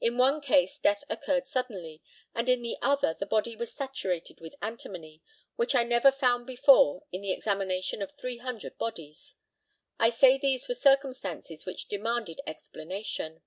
In 0.00 0.16
one 0.16 0.40
case 0.40 0.78
death 0.78 1.02
occurred 1.10 1.48
suddenly, 1.48 2.00
and 2.32 2.48
in 2.48 2.62
the 2.62 2.76
other 2.80 3.12
the 3.12 3.26
body 3.26 3.56
was 3.56 3.72
saturated 3.74 4.40
with 4.40 4.54
antimony, 4.62 5.20
which 5.56 5.74
I 5.74 5.82
never 5.82 6.12
found 6.12 6.46
before 6.46 7.02
in 7.10 7.22
the 7.22 7.32
examination 7.32 8.00
of 8.00 8.14
300 8.16 8.78
bodies. 8.78 9.34
I 9.98 10.10
say 10.10 10.38
these 10.38 10.68
were 10.68 10.74
circumstances 10.74 11.66
which 11.66 11.88
demanded 11.88 12.40
explanation. 12.46 13.42